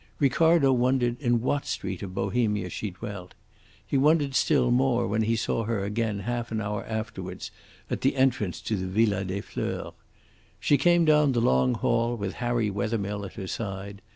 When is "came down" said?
10.79-11.33